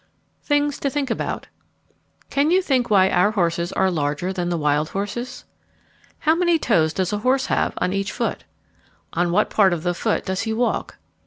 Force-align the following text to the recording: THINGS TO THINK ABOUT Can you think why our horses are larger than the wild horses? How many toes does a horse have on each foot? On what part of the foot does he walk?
THINGS 0.41 0.79
TO 0.79 0.89
THINK 0.89 1.11
ABOUT 1.11 1.45
Can 2.31 2.49
you 2.49 2.63
think 2.63 2.89
why 2.89 3.11
our 3.11 3.29
horses 3.29 3.71
are 3.73 3.91
larger 3.91 4.33
than 4.33 4.49
the 4.49 4.57
wild 4.57 4.89
horses? 4.89 5.45
How 6.21 6.33
many 6.33 6.57
toes 6.57 6.91
does 6.91 7.13
a 7.13 7.19
horse 7.19 7.45
have 7.53 7.75
on 7.77 7.93
each 7.93 8.11
foot? 8.11 8.43
On 9.13 9.29
what 9.31 9.51
part 9.51 9.73
of 9.73 9.83
the 9.83 9.93
foot 9.93 10.25
does 10.25 10.41
he 10.41 10.53
walk? 10.53 10.97